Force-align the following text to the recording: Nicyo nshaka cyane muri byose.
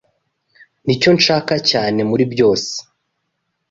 Nicyo 0.85 1.09
nshaka 1.17 1.53
cyane 1.69 1.99
muri 2.09 2.23
byose. 2.33 2.73